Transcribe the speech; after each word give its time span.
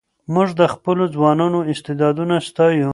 موږ 0.33 0.49
د 0.59 0.61
خپلو 0.73 1.03
ځوانانو 1.15 1.59
استعدادونه 1.71 2.35
ستایو. 2.47 2.89